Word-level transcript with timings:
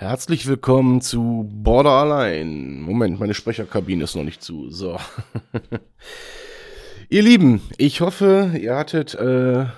Herzlich 0.00 0.46
willkommen 0.46 1.02
zu 1.02 1.46
Border 1.52 1.90
allein. 1.90 2.80
Moment, 2.80 3.20
meine 3.20 3.34
Sprecherkabine 3.34 4.04
ist 4.04 4.16
noch 4.16 4.22
nicht 4.22 4.42
zu. 4.42 4.70
So. 4.70 4.96
ihr 7.10 7.20
Lieben, 7.20 7.60
ich 7.76 8.00
hoffe, 8.00 8.52
ihr 8.58 8.76
hattet 8.76 9.14
äh, 9.14 9.66
eine 9.66 9.70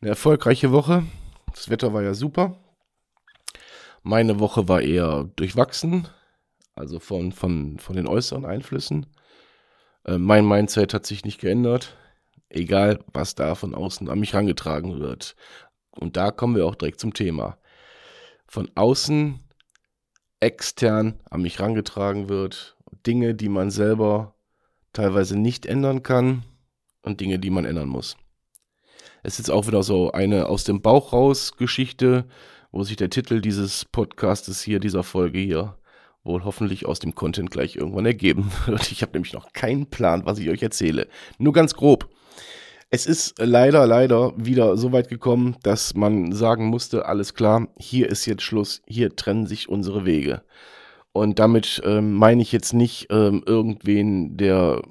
erfolgreiche 0.00 0.70
Woche. 0.70 1.02
Das 1.50 1.68
Wetter 1.68 1.92
war 1.92 2.04
ja 2.04 2.14
super. 2.14 2.60
Meine 4.04 4.38
Woche 4.38 4.68
war 4.68 4.80
eher 4.80 5.28
durchwachsen, 5.34 6.06
also 6.76 7.00
von, 7.00 7.32
von, 7.32 7.80
von 7.80 7.96
den 7.96 8.06
äußeren 8.06 8.44
Einflüssen. 8.44 9.06
Äh, 10.04 10.18
mein 10.18 10.46
Mindset 10.46 10.94
hat 10.94 11.06
sich 11.06 11.24
nicht 11.24 11.40
geändert 11.40 11.96
egal 12.54 13.00
was 13.12 13.34
da 13.34 13.54
von 13.54 13.74
außen 13.74 14.08
an 14.10 14.20
mich 14.20 14.34
herangetragen 14.34 15.00
wird. 15.00 15.34
Und 15.90 16.16
da 16.16 16.30
kommen 16.30 16.54
wir 16.54 16.66
auch 16.66 16.74
direkt 16.74 17.00
zum 17.00 17.14
Thema. 17.14 17.58
Von 18.52 18.70
außen 18.74 19.40
extern 20.40 21.18
an 21.30 21.40
mich 21.40 21.58
herangetragen 21.58 22.28
wird, 22.28 22.76
Dinge, 23.06 23.34
die 23.34 23.48
man 23.48 23.70
selber 23.70 24.34
teilweise 24.92 25.38
nicht 25.38 25.64
ändern 25.64 26.02
kann 26.02 26.42
und 27.00 27.22
Dinge, 27.22 27.38
die 27.38 27.48
man 27.48 27.64
ändern 27.64 27.88
muss. 27.88 28.18
Es 29.22 29.40
ist 29.40 29.48
auch 29.48 29.68
wieder 29.68 29.82
so 29.82 30.12
eine 30.12 30.48
aus 30.48 30.64
dem 30.64 30.82
Bauch 30.82 31.14
raus 31.14 31.56
Geschichte, 31.56 32.26
wo 32.72 32.82
sich 32.82 32.96
der 32.96 33.08
Titel 33.08 33.40
dieses 33.40 33.86
Podcastes 33.86 34.60
hier, 34.60 34.80
dieser 34.80 35.02
Folge 35.02 35.38
hier, 35.38 35.78
wohl 36.22 36.44
hoffentlich 36.44 36.84
aus 36.84 36.98
dem 36.98 37.14
Content 37.14 37.50
gleich 37.50 37.76
irgendwann 37.76 38.04
ergeben 38.04 38.52
wird. 38.66 38.92
Ich 38.92 39.00
habe 39.00 39.12
nämlich 39.12 39.32
noch 39.32 39.54
keinen 39.54 39.86
Plan, 39.86 40.26
was 40.26 40.38
ich 40.38 40.50
euch 40.50 40.62
erzähle. 40.62 41.08
Nur 41.38 41.54
ganz 41.54 41.72
grob. 41.72 42.11
Es 42.94 43.06
ist 43.06 43.38
leider, 43.38 43.86
leider 43.86 44.34
wieder 44.36 44.76
so 44.76 44.92
weit 44.92 45.08
gekommen, 45.08 45.56
dass 45.62 45.94
man 45.94 46.30
sagen 46.32 46.66
musste, 46.66 47.06
alles 47.06 47.32
klar, 47.32 47.68
hier 47.78 48.10
ist 48.10 48.26
jetzt 48.26 48.42
Schluss, 48.42 48.82
hier 48.86 49.16
trennen 49.16 49.46
sich 49.46 49.70
unsere 49.70 50.04
Wege. 50.04 50.42
Und 51.12 51.38
damit 51.38 51.80
ähm, 51.86 52.12
meine 52.12 52.42
ich 52.42 52.52
jetzt 52.52 52.74
nicht 52.74 53.06
ähm, 53.08 53.42
irgendwen, 53.46 54.36
der, 54.36 54.82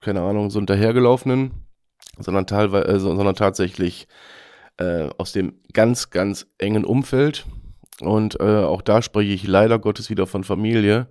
keine 0.00 0.22
Ahnung, 0.22 0.48
so 0.48 0.58
hinterhergelaufenen, 0.58 1.50
sondern, 2.18 2.46
teilweise, 2.46 2.86
äh, 2.88 2.98
sondern 2.98 3.34
tatsächlich 3.34 4.08
äh, 4.78 5.10
aus 5.18 5.32
dem 5.32 5.60
ganz, 5.74 6.08
ganz 6.08 6.46
engen 6.56 6.86
Umfeld. 6.86 7.44
Und 8.00 8.40
äh, 8.40 8.64
auch 8.64 8.80
da 8.80 9.02
spreche 9.02 9.32
ich 9.32 9.46
leider 9.46 9.78
Gottes 9.78 10.08
wieder 10.08 10.26
von 10.26 10.44
Familie. 10.44 11.08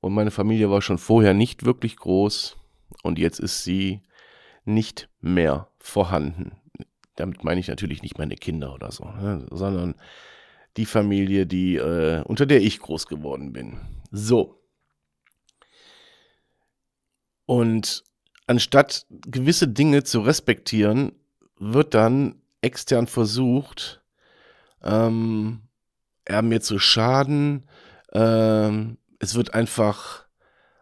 Und 0.00 0.14
meine 0.14 0.30
Familie 0.30 0.70
war 0.70 0.82
schon 0.82 0.98
vorher 0.98 1.34
nicht 1.34 1.64
wirklich 1.64 1.96
groß. 1.96 2.56
Und 3.02 3.18
jetzt 3.18 3.40
ist 3.40 3.64
sie 3.64 4.02
nicht 4.64 5.08
mehr 5.20 5.68
vorhanden. 5.78 6.52
Damit 7.16 7.44
meine 7.44 7.60
ich 7.60 7.68
natürlich 7.68 8.02
nicht 8.02 8.18
meine 8.18 8.36
Kinder 8.36 8.74
oder 8.74 8.90
so, 8.90 9.04
ne, 9.04 9.46
sondern 9.50 9.94
die 10.76 10.86
Familie, 10.86 11.46
die 11.46 11.76
äh, 11.76 12.22
unter 12.22 12.46
der 12.46 12.60
ich 12.60 12.80
groß 12.80 13.06
geworden 13.06 13.52
bin. 13.52 13.78
So. 14.10 14.60
Und 17.46 18.02
anstatt 18.46 19.06
gewisse 19.10 19.68
Dinge 19.68 20.02
zu 20.02 20.20
respektieren, 20.20 21.12
wird 21.58 21.94
dann 21.94 22.42
extern 22.62 23.06
versucht, 23.06 24.02
ähm, 24.82 25.62
er 26.24 26.42
mir 26.42 26.60
zu 26.60 26.78
schaden. 26.78 27.68
Ähm, 28.12 28.98
es 29.18 29.34
wird 29.34 29.54
einfach, 29.54 30.26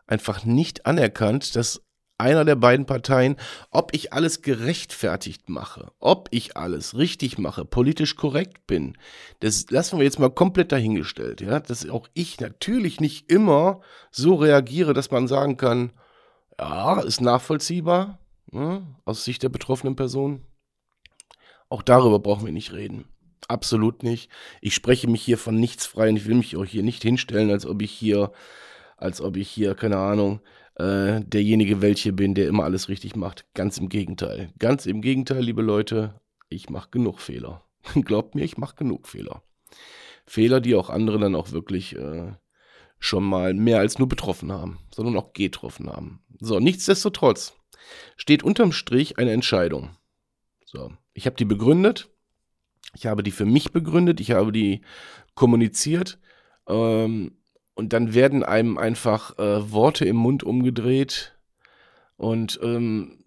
einfach 0.06 0.44
nicht 0.44 0.86
anerkannt, 0.86 1.56
dass 1.56 1.82
einer 2.22 2.44
der 2.44 2.54
beiden 2.54 2.86
Parteien, 2.86 3.36
ob 3.70 3.94
ich 3.94 4.12
alles 4.12 4.42
gerechtfertigt 4.42 5.48
mache, 5.48 5.92
ob 5.98 6.28
ich 6.30 6.56
alles 6.56 6.96
richtig 6.96 7.36
mache, 7.36 7.64
politisch 7.64 8.16
korrekt 8.16 8.66
bin. 8.66 8.96
Das 9.40 9.70
lassen 9.70 9.98
wir 9.98 10.04
jetzt 10.04 10.20
mal 10.20 10.30
komplett 10.30 10.72
dahingestellt, 10.72 11.40
ja, 11.40 11.60
dass 11.60 11.88
auch 11.88 12.08
ich 12.14 12.40
natürlich 12.40 13.00
nicht 13.00 13.30
immer 13.30 13.80
so 14.10 14.36
reagiere, 14.36 14.94
dass 14.94 15.10
man 15.10 15.26
sagen 15.26 15.56
kann, 15.56 15.92
ja, 16.58 17.00
ist 17.00 17.20
nachvollziehbar, 17.20 18.18
ja, 18.52 18.82
aus 19.04 19.24
Sicht 19.24 19.42
der 19.42 19.48
betroffenen 19.48 19.96
Person. 19.96 20.42
Auch 21.68 21.82
darüber 21.82 22.20
brauchen 22.20 22.46
wir 22.46 22.52
nicht 22.52 22.72
reden. 22.72 23.06
Absolut 23.48 24.02
nicht. 24.02 24.30
Ich 24.60 24.74
spreche 24.74 25.08
mich 25.08 25.22
hier 25.22 25.38
von 25.38 25.56
nichts 25.56 25.86
frei 25.86 26.08
und 26.08 26.16
ich 26.16 26.26
will 26.26 26.36
mich 26.36 26.56
auch 26.56 26.64
hier 26.64 26.82
nicht 26.82 27.02
hinstellen, 27.02 27.50
als 27.50 27.66
ob 27.66 27.82
ich 27.82 27.90
hier, 27.90 28.30
als 28.96 29.20
ob 29.20 29.36
ich 29.36 29.48
hier, 29.48 29.74
keine 29.74 29.96
Ahnung, 29.96 30.40
äh, 30.76 31.20
derjenige 31.20 31.82
welche 31.82 32.12
bin, 32.12 32.34
der 32.34 32.48
immer 32.48 32.64
alles 32.64 32.88
richtig 32.88 33.16
macht. 33.16 33.46
Ganz 33.54 33.78
im 33.78 33.88
Gegenteil. 33.88 34.52
Ganz 34.58 34.86
im 34.86 35.02
Gegenteil, 35.02 35.42
liebe 35.42 35.62
Leute, 35.62 36.20
ich 36.48 36.70
mache 36.70 36.90
genug 36.90 37.20
Fehler. 37.20 37.64
Glaubt 37.94 38.34
mir, 38.34 38.44
ich 38.44 38.56
mache 38.56 38.76
genug 38.76 39.08
Fehler. 39.08 39.42
Fehler, 40.26 40.60
die 40.60 40.74
auch 40.74 40.90
andere 40.90 41.18
dann 41.18 41.34
auch 41.34 41.52
wirklich 41.52 41.96
äh, 41.96 42.32
schon 42.98 43.24
mal 43.24 43.54
mehr 43.54 43.80
als 43.80 43.98
nur 43.98 44.08
betroffen 44.08 44.52
haben, 44.52 44.78
sondern 44.94 45.16
auch 45.16 45.32
getroffen 45.32 45.90
haben. 45.90 46.22
So, 46.40 46.60
nichtsdestotrotz 46.60 47.54
steht 48.16 48.42
unterm 48.42 48.72
Strich 48.72 49.18
eine 49.18 49.32
Entscheidung. 49.32 49.90
So, 50.64 50.92
ich 51.12 51.26
habe 51.26 51.36
die 51.36 51.44
begründet. 51.44 52.08
Ich 52.94 53.06
habe 53.06 53.22
die 53.22 53.30
für 53.30 53.44
mich 53.44 53.72
begründet. 53.72 54.20
Ich 54.20 54.30
habe 54.30 54.52
die 54.52 54.82
kommuniziert. 55.34 56.18
Ähm, 56.68 57.36
und 57.82 57.92
dann 57.92 58.14
werden 58.14 58.44
einem 58.44 58.78
einfach 58.78 59.36
äh, 59.40 59.72
Worte 59.72 60.04
im 60.04 60.14
Mund 60.14 60.44
umgedreht 60.44 61.36
und 62.16 62.60
ähm, 62.62 63.18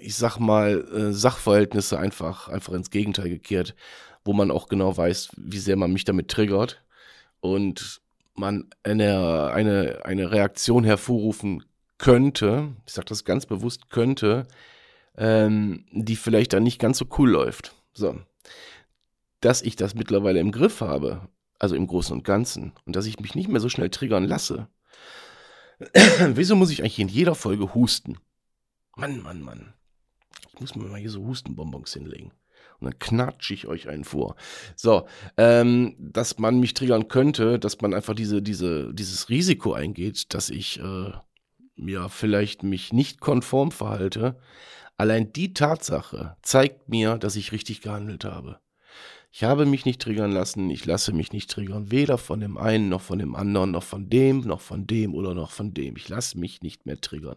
ich 0.00 0.16
sag 0.16 0.40
mal, 0.40 0.84
äh, 0.92 1.12
Sachverhältnisse 1.12 1.96
einfach, 1.96 2.48
einfach 2.48 2.72
ins 2.72 2.90
Gegenteil 2.90 3.28
gekehrt, 3.28 3.76
wo 4.24 4.32
man 4.32 4.50
auch 4.50 4.66
genau 4.66 4.96
weiß, 4.96 5.28
wie 5.36 5.58
sehr 5.58 5.76
man 5.76 5.92
mich 5.92 6.02
damit 6.02 6.26
triggert 6.26 6.82
und 7.38 8.00
man 8.34 8.70
eine, 8.82 9.52
eine, 9.54 10.04
eine 10.04 10.32
Reaktion 10.32 10.82
hervorrufen 10.82 11.62
könnte, 11.96 12.74
ich 12.86 12.92
sage 12.92 13.06
das 13.08 13.24
ganz 13.24 13.46
bewusst 13.46 13.88
könnte, 13.88 14.48
ähm, 15.16 15.86
die 15.92 16.16
vielleicht 16.16 16.54
dann 16.54 16.64
nicht 16.64 16.80
ganz 16.80 16.98
so 16.98 17.06
cool 17.18 17.30
läuft. 17.30 17.72
So. 17.94 18.18
Dass 19.40 19.62
ich 19.62 19.76
das 19.76 19.94
mittlerweile 19.94 20.40
im 20.40 20.50
Griff 20.50 20.80
habe 20.80 21.28
also 21.58 21.74
im 21.74 21.86
Großen 21.86 22.16
und 22.16 22.24
Ganzen. 22.24 22.72
Und 22.84 22.96
dass 22.96 23.06
ich 23.06 23.20
mich 23.20 23.34
nicht 23.34 23.48
mehr 23.48 23.60
so 23.60 23.68
schnell 23.68 23.90
triggern 23.90 24.24
lasse. 24.24 24.68
Wieso 26.28 26.56
muss 26.56 26.70
ich 26.70 26.80
eigentlich 26.80 26.98
in 26.98 27.08
jeder 27.08 27.34
Folge 27.34 27.74
husten? 27.74 28.18
Mann, 28.96 29.22
Mann, 29.22 29.42
Mann. 29.42 29.74
Ich 30.54 30.60
muss 30.60 30.74
mir 30.74 30.84
mal 30.84 31.00
hier 31.00 31.10
so 31.10 31.24
Hustenbonbons 31.24 31.92
hinlegen. 31.92 32.32
Und 32.78 32.86
dann 32.90 32.98
knatsche 32.98 33.54
ich 33.54 33.66
euch 33.66 33.88
einen 33.88 34.04
vor. 34.04 34.36
So, 34.74 35.06
ähm, 35.36 35.96
dass 35.98 36.38
man 36.38 36.60
mich 36.60 36.74
triggern 36.74 37.08
könnte, 37.08 37.58
dass 37.58 37.80
man 37.80 37.94
einfach 37.94 38.14
diese, 38.14 38.42
diese, 38.42 38.92
dieses 38.92 39.28
Risiko 39.28 39.72
eingeht, 39.72 40.34
dass 40.34 40.50
ich 40.50 40.80
äh, 40.80 41.12
ja 41.76 42.08
vielleicht 42.08 42.62
mich 42.62 42.92
nicht 42.92 43.20
konform 43.20 43.70
verhalte. 43.70 44.38
Allein 44.96 45.32
die 45.32 45.52
Tatsache 45.52 46.36
zeigt 46.42 46.88
mir, 46.88 47.18
dass 47.18 47.36
ich 47.36 47.52
richtig 47.52 47.82
gehandelt 47.82 48.24
habe. 48.24 48.60
Ich 49.38 49.44
habe 49.44 49.66
mich 49.66 49.84
nicht 49.84 50.00
triggern 50.00 50.32
lassen, 50.32 50.70
ich 50.70 50.86
lasse 50.86 51.12
mich 51.12 51.30
nicht 51.30 51.50
triggern, 51.50 51.90
weder 51.90 52.16
von 52.16 52.40
dem 52.40 52.56
einen 52.56 52.88
noch 52.88 53.02
von 53.02 53.18
dem 53.18 53.34
anderen, 53.34 53.70
noch 53.70 53.82
von 53.82 54.08
dem, 54.08 54.40
noch 54.40 54.62
von 54.62 54.86
dem 54.86 55.14
oder 55.14 55.34
noch 55.34 55.50
von 55.50 55.74
dem. 55.74 55.94
Ich 55.96 56.08
lasse 56.08 56.38
mich 56.38 56.62
nicht 56.62 56.86
mehr 56.86 56.98
triggern. 57.02 57.36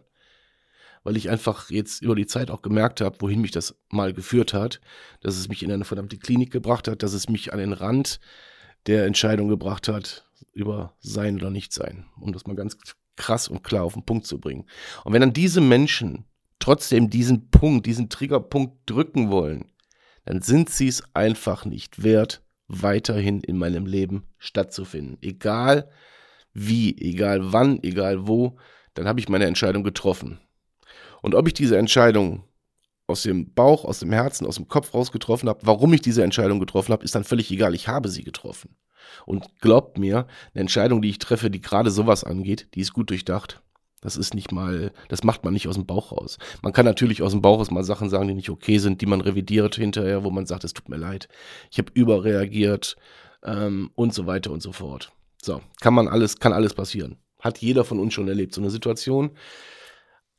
Weil 1.04 1.18
ich 1.18 1.28
einfach 1.28 1.68
jetzt 1.68 2.00
über 2.00 2.14
die 2.14 2.26
Zeit 2.26 2.50
auch 2.50 2.62
gemerkt 2.62 3.02
habe, 3.02 3.20
wohin 3.20 3.42
mich 3.42 3.50
das 3.50 3.76
mal 3.90 4.14
geführt 4.14 4.54
hat, 4.54 4.80
dass 5.20 5.36
es 5.36 5.48
mich 5.48 5.62
in 5.62 5.70
eine 5.70 5.84
verdammte 5.84 6.16
Klinik 6.16 6.50
gebracht 6.50 6.88
hat, 6.88 7.02
dass 7.02 7.12
es 7.12 7.28
mich 7.28 7.52
an 7.52 7.58
den 7.58 7.74
Rand 7.74 8.18
der 8.86 9.04
Entscheidung 9.04 9.48
gebracht 9.48 9.86
hat, 9.86 10.26
über 10.54 10.94
sein 11.00 11.36
oder 11.36 11.50
nicht 11.50 11.74
sein, 11.74 12.06
um 12.18 12.32
das 12.32 12.46
mal 12.46 12.56
ganz 12.56 12.78
krass 13.16 13.46
und 13.46 13.62
klar 13.62 13.84
auf 13.84 13.92
den 13.92 14.06
Punkt 14.06 14.26
zu 14.26 14.40
bringen. 14.40 14.64
Und 15.04 15.12
wenn 15.12 15.20
dann 15.20 15.34
diese 15.34 15.60
Menschen 15.60 16.24
trotzdem 16.60 17.10
diesen 17.10 17.50
Punkt, 17.50 17.84
diesen 17.84 18.08
Triggerpunkt 18.08 18.88
drücken 18.88 19.28
wollen, 19.30 19.69
dann 20.30 20.42
sind 20.42 20.70
sie 20.70 20.86
es 20.86 21.02
einfach 21.12 21.64
nicht 21.64 22.04
wert, 22.04 22.40
weiterhin 22.68 23.40
in 23.40 23.58
meinem 23.58 23.84
Leben 23.84 24.28
stattzufinden. 24.38 25.18
Egal 25.22 25.90
wie, 26.52 26.96
egal 26.98 27.52
wann, 27.52 27.82
egal 27.82 28.28
wo, 28.28 28.56
dann 28.94 29.08
habe 29.08 29.18
ich 29.18 29.28
meine 29.28 29.46
Entscheidung 29.46 29.82
getroffen. 29.82 30.38
Und 31.20 31.34
ob 31.34 31.48
ich 31.48 31.54
diese 31.54 31.78
Entscheidung 31.78 32.44
aus 33.08 33.24
dem 33.24 33.52
Bauch, 33.54 33.84
aus 33.84 33.98
dem 33.98 34.12
Herzen, 34.12 34.46
aus 34.46 34.54
dem 34.54 34.68
Kopf 34.68 34.94
raus 34.94 35.10
getroffen 35.10 35.48
habe, 35.48 35.66
warum 35.66 35.92
ich 35.94 36.00
diese 36.00 36.22
Entscheidung 36.22 36.60
getroffen 36.60 36.92
habe, 36.92 37.04
ist 37.04 37.16
dann 37.16 37.24
völlig 37.24 37.50
egal. 37.50 37.74
Ich 37.74 37.88
habe 37.88 38.08
sie 38.08 38.22
getroffen. 38.22 38.76
Und 39.26 39.58
glaubt 39.60 39.98
mir, 39.98 40.28
eine 40.54 40.60
Entscheidung, 40.60 41.02
die 41.02 41.10
ich 41.10 41.18
treffe, 41.18 41.50
die 41.50 41.60
gerade 41.60 41.90
sowas 41.90 42.22
angeht, 42.22 42.68
die 42.76 42.82
ist 42.82 42.92
gut 42.92 43.10
durchdacht. 43.10 43.62
Das 44.00 44.16
ist 44.16 44.34
nicht 44.34 44.50
mal, 44.50 44.92
das 45.08 45.24
macht 45.24 45.44
man 45.44 45.52
nicht 45.52 45.68
aus 45.68 45.74
dem 45.74 45.84
Bauch 45.84 46.12
raus. 46.12 46.38
Man 46.62 46.72
kann 46.72 46.86
natürlich 46.86 47.22
aus 47.22 47.32
dem 47.32 47.42
Bauch 47.42 47.58
raus 47.58 47.70
mal 47.70 47.84
Sachen 47.84 48.08
sagen, 48.08 48.28
die 48.28 48.34
nicht 48.34 48.50
okay 48.50 48.78
sind, 48.78 49.02
die 49.02 49.06
man 49.06 49.20
revidiert 49.20 49.74
hinterher, 49.74 50.24
wo 50.24 50.30
man 50.30 50.46
sagt, 50.46 50.64
es 50.64 50.72
tut 50.72 50.88
mir 50.88 50.96
leid, 50.96 51.28
ich 51.70 51.78
habe 51.78 51.92
überreagiert 51.92 52.96
ähm, 53.44 53.90
und 53.94 54.14
so 54.14 54.26
weiter 54.26 54.50
und 54.52 54.62
so 54.62 54.72
fort. 54.72 55.12
So, 55.42 55.60
kann 55.80 55.94
man 55.94 56.08
alles, 56.08 56.38
kann 56.38 56.52
alles 56.52 56.74
passieren. 56.74 57.16
Hat 57.40 57.58
jeder 57.58 57.84
von 57.84 57.98
uns 57.98 58.14
schon 58.14 58.28
erlebt, 58.28 58.54
so 58.54 58.60
eine 58.60 58.70
Situation. 58.70 59.32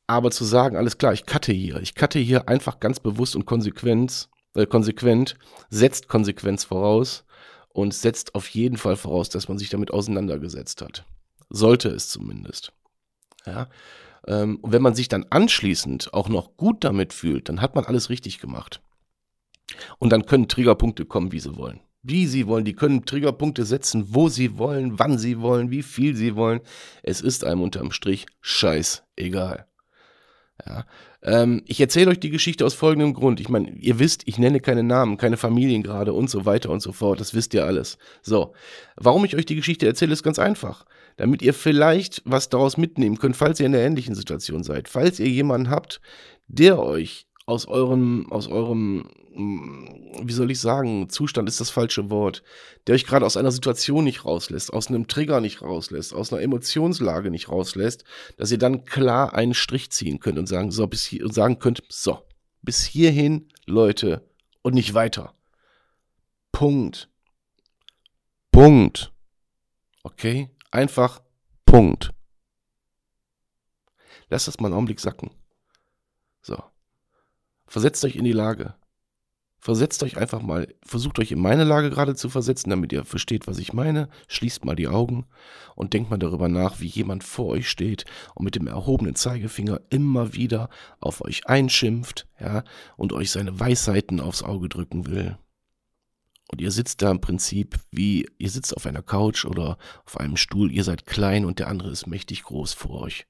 Aber 0.08 0.32
zu 0.32 0.44
sagen, 0.44 0.76
alles 0.76 0.98
klar, 0.98 1.14
ich 1.14 1.26
cutte 1.26 1.54
hier, 1.54 1.80
ich 1.82 1.96
cutte 1.96 2.20
hier 2.20 2.50
einfach 2.50 2.80
ganz 2.80 3.00
bewusst 3.00 3.36
und 3.36 3.46
konsequent, 3.46 4.30
äh, 4.56 4.66
konsequent, 4.66 5.36
setzt 5.70 6.08
Konsequenz 6.08 6.64
voraus 6.64 7.26
und 7.70 7.94
setzt 7.94 8.36
auf 8.36 8.48
jeden 8.50 8.78
Fall 8.78 8.98
voraus, 8.98 9.30
dass 9.30 9.48
man 9.48 9.58
sich 9.58 9.70
damit 9.70 9.92
auseinandergesetzt 9.92 10.82
hat. 10.82 11.06
Sollte 11.50 11.90
es 11.90 12.10
zumindest. 12.10 12.74
Ja. 13.46 13.70
Ähm, 14.28 14.58
und 14.62 14.72
wenn 14.72 14.82
man 14.82 14.96
sich 14.96 15.08
dann 15.08 15.26
anschließend 15.30 16.14
auch 16.14 16.30
noch 16.30 16.58
gut 16.58 16.84
damit 16.84 17.14
fühlt, 17.14 17.50
dann 17.50 17.62
hat 17.62 17.76
man 17.76 17.86
alles 17.86 18.10
richtig 18.10 18.40
gemacht. 18.40 18.82
Und 20.00 20.12
dann 20.12 20.26
können 20.26 20.48
Triggerpunkte 20.48 21.06
kommen, 21.06 21.32
wie 21.32 21.40
sie 21.40 21.56
wollen. 21.56 21.80
Wie 22.04 22.26
sie 22.26 22.48
wollen. 22.48 22.66
Die 22.66 22.74
können 22.74 23.06
Triggerpunkte 23.06 23.64
setzen, 23.64 24.06
wo 24.10 24.28
sie 24.28 24.58
wollen, 24.58 25.00
wann 25.00 25.18
sie 25.18 25.40
wollen, 25.40 25.70
wie 25.70 25.84
viel 25.84 26.16
sie 26.16 26.36
wollen. 26.36 26.62
Es 27.04 27.22
ist 27.22 27.44
einem 27.44 27.62
unterm 27.62 27.92
Strich 27.92 28.26
scheiß 28.42 29.04
egal. 29.16 29.68
Ja. 30.66 30.86
Ähm, 31.24 31.64
ich 31.66 31.80
erzähle 31.80 32.12
euch 32.12 32.20
die 32.20 32.30
Geschichte 32.30 32.66
aus 32.66 32.74
folgendem 32.74 33.14
Grund. 33.14 33.40
Ich 33.40 33.50
meine, 33.50 33.72
ihr 33.72 34.00
wisst, 34.00 34.28
ich 34.28 34.38
nenne 34.38 34.60
keine 34.60 34.84
Namen, 34.84 35.18
keine 35.18 35.38
Familien 35.38 35.84
gerade 35.84 36.14
und 36.14 36.30
so 36.30 36.46
weiter 36.46 36.70
und 36.70 36.82
so 36.82 36.92
fort. 36.92 37.20
Das 37.20 37.34
wisst 37.34 37.54
ihr 37.54 37.66
alles. 37.66 37.98
So. 38.22 38.54
Warum 38.96 39.26
ich 39.26 39.36
euch 39.36 39.46
die 39.46 39.56
Geschichte 39.56 39.86
erzähle, 39.86 40.14
ist 40.14 40.24
ganz 40.24 40.40
einfach 40.40 40.86
damit 41.18 41.42
ihr 41.42 41.54
vielleicht 41.54 42.22
was 42.26 42.50
daraus 42.50 42.78
mitnehmen 42.78 43.18
könnt, 43.18 43.38
falls 43.38 43.60
ihr 43.60 43.66
in 43.66 43.76
einer 43.76 43.84
ähnlichen 43.84 44.16
Situation 44.16 44.64
seid. 44.64 44.88
Falls 44.88 45.20
ihr 45.20 45.28
jemanden 45.28 45.70
habt, 45.70 46.02
der 46.48 46.80
euch 46.80 47.28
aus 47.46 47.68
eurem, 47.68 48.32
aus 48.32 48.48
eurem, 48.48 49.10
mm, 49.34 50.22
wie 50.24 50.34
soll 50.34 50.52
ich 50.52 50.60
sagen, 50.60 51.10
Zustand 51.10 51.50
ist 51.50 51.60
das 51.60 51.70
falsche 51.70 52.10
Wort, 52.10 52.44
der 52.88 52.96
euch 52.96 53.06
gerade 53.06 53.26
aus 53.26 53.38
einer 53.38 53.52
Situation 53.52 54.04
nicht 54.04 54.26
rauslässt, 54.26 54.72
aus 54.72 54.88
einem 54.88 55.08
Trigger 55.08 55.42
nicht 55.42 55.62
rauslässt, 55.62 56.14
aus 56.14 56.32
einer 56.32 56.42
Emotionslage 56.42 57.32
nicht 57.32 57.50
rauslässt, 57.50 58.04
dass 58.38 58.52
ihr 58.52 58.58
dann 58.58 58.86
klar 58.86 59.34
einen 59.34 59.54
Strich 59.54 59.92
ziehen 59.92 60.20
könnt 60.20 60.40
und 60.40 60.48
sagen, 60.48 60.72
so, 60.72 60.88
bis 60.88 61.04
hier, 61.06 61.26
und 61.26 61.34
sagen 61.34 61.60
könnt, 61.60 61.84
so, 61.90 62.20
bis 62.62 62.84
hierhin, 62.84 63.48
Leute, 63.66 64.28
und 64.62 64.76
nicht 64.76 64.94
weiter. 64.94 65.34
Punkt. 66.52 67.10
Punkt. 68.52 69.12
Okay? 70.04 70.50
Einfach 70.72 71.22
Punkt. 71.66 72.12
Lasst 74.30 74.48
das 74.48 74.60
mal 74.60 74.68
einen 74.68 74.76
Augenblick 74.76 75.02
sacken. 75.02 75.32
So. 76.42 76.58
Versetzt 77.68 78.04
euch 78.06 78.16
in 78.16 78.24
die 78.24 78.32
Lage. 78.32 78.76
Versetzt 79.60 80.02
euch 80.02 80.18
einfach 80.18 80.42
mal, 80.42 80.74
versucht 80.84 81.20
euch 81.20 81.32
in 81.32 81.40
meine 81.40 81.66
Lage 81.66 81.92
gerade 81.92 82.16
zu 82.16 82.30
versetzen, 82.30 82.72
damit 82.72 82.92
ihr 82.94 83.06
versteht, 83.06 83.46
was 83.46 83.60
ich 83.60 83.74
meine. 83.74 84.10
Schließt 84.28 84.66
mal 84.66 84.76
die 84.76 84.88
Augen 84.88 85.28
und 85.76 85.94
denkt 85.94 86.10
mal 86.10 86.18
darüber 86.18 86.48
nach, 86.50 86.80
wie 86.80 86.88
jemand 86.88 87.24
vor 87.24 87.48
euch 87.48 87.70
steht 87.70 88.06
und 88.34 88.44
mit 88.44 88.56
dem 88.56 88.66
erhobenen 88.66 89.14
Zeigefinger 89.14 89.82
immer 89.92 90.34
wieder 90.34 90.70
auf 91.00 91.22
euch 91.22 91.46
einschimpft, 91.46 92.28
ja, 92.40 92.64
und 92.98 93.14
euch 93.14 93.30
seine 93.30 93.60
Weisheiten 93.60 94.20
aufs 94.20 94.42
Auge 94.42 94.68
drücken 94.68 95.06
will. 95.06 95.38
Und 96.52 96.60
ihr 96.60 96.72
sitzt 96.72 97.02
da 97.02 97.10
im 97.12 97.22
Prinzip 97.22 97.80
wie, 97.92 98.28
ihr 98.38 98.50
sitzt 98.50 98.76
auf 98.76 98.86
einer 98.86 99.02
Couch 99.02 99.46
oder 99.46 99.78
auf 100.06 100.18
einem 100.18 100.36
Stuhl, 100.36 100.72
ihr 100.72 100.84
seid 100.84 101.06
klein 101.06 101.46
und 101.46 101.60
der 101.60 101.70
andere 101.70 101.90
ist 101.90 102.08
mächtig 102.08 102.44
groß 102.44 102.74
vor 102.74 103.02
euch. 103.02 103.26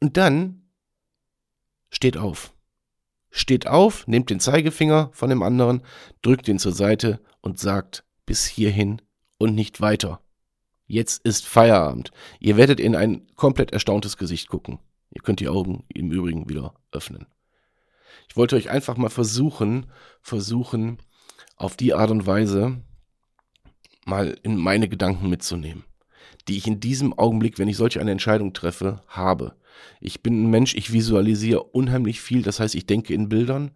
Und 0.00 0.16
dann 0.18 0.68
steht 1.90 2.18
auf. 2.18 2.52
Steht 3.30 3.66
auf, 3.66 4.06
nehmt 4.06 4.30
den 4.30 4.40
Zeigefinger 4.40 5.10
von 5.12 5.30
dem 5.30 5.42
anderen, 5.42 5.82
drückt 6.22 6.48
ihn 6.48 6.58
zur 6.58 6.72
Seite 6.72 7.20
und 7.40 7.58
sagt 7.58 8.04
bis 8.26 8.44
hierhin 8.44 9.00
und 9.38 9.54
nicht 9.54 9.80
weiter. 9.80 10.20
Jetzt 10.86 11.24
ist 11.24 11.46
Feierabend. 11.46 12.12
Ihr 12.38 12.56
werdet 12.56 12.78
in 12.78 12.94
ein 12.94 13.26
komplett 13.34 13.72
erstauntes 13.72 14.16
Gesicht 14.16 14.48
gucken. 14.48 14.78
Ihr 15.10 15.22
könnt 15.22 15.40
die 15.40 15.48
Augen 15.48 15.84
im 15.88 16.10
Übrigen 16.12 16.48
wieder 16.48 16.74
öffnen. 16.92 17.26
Ich 18.28 18.36
wollte 18.36 18.56
euch 18.56 18.70
einfach 18.70 18.96
mal 18.96 19.08
versuchen, 19.08 19.86
versuchen, 20.20 20.98
auf 21.56 21.76
die 21.76 21.94
Art 21.94 22.10
und 22.10 22.26
Weise 22.26 22.82
mal 24.04 24.38
in 24.42 24.56
meine 24.56 24.88
Gedanken 24.88 25.28
mitzunehmen, 25.28 25.84
die 26.48 26.56
ich 26.56 26.66
in 26.66 26.80
diesem 26.80 27.12
Augenblick, 27.18 27.58
wenn 27.58 27.68
ich 27.68 27.76
solche 27.76 28.00
eine 28.00 28.12
Entscheidung 28.12 28.52
treffe, 28.52 29.02
habe. 29.08 29.56
Ich 30.00 30.22
bin 30.22 30.44
ein 30.44 30.50
Mensch, 30.50 30.74
ich 30.74 30.92
visualisiere 30.92 31.62
unheimlich 31.62 32.20
viel, 32.20 32.42
das 32.42 32.60
heißt, 32.60 32.74
ich 32.74 32.86
denke 32.86 33.12
in 33.14 33.28
Bildern. 33.28 33.72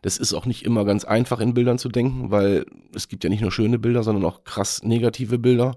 Das 0.00 0.16
ist 0.16 0.32
auch 0.32 0.46
nicht 0.46 0.64
immer 0.64 0.86
ganz 0.86 1.04
einfach 1.04 1.38
in 1.38 1.52
Bildern 1.52 1.76
zu 1.76 1.90
denken, 1.90 2.30
weil 2.30 2.64
es 2.94 3.08
gibt 3.08 3.24
ja 3.24 3.30
nicht 3.30 3.42
nur 3.42 3.52
schöne 3.52 3.78
Bilder, 3.78 4.02
sondern 4.02 4.24
auch 4.24 4.42
krass 4.44 4.82
negative 4.82 5.38
Bilder. 5.38 5.76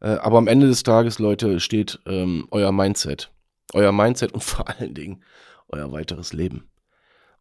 Äh, 0.00 0.16
aber 0.16 0.38
am 0.38 0.48
Ende 0.48 0.66
des 0.66 0.82
Tages, 0.82 1.18
Leute, 1.18 1.60
steht 1.60 2.00
ähm, 2.06 2.46
euer 2.50 2.72
Mindset. 2.72 3.30
Euer 3.72 3.92
Mindset 3.92 4.32
und 4.32 4.42
vor 4.44 4.68
allen 4.68 4.94
Dingen 4.94 5.22
euer 5.68 5.90
weiteres 5.92 6.32
Leben. 6.32 6.68